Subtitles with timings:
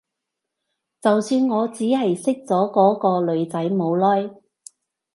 [0.99, 4.33] 就算我只係識咗嗰個女仔冇耐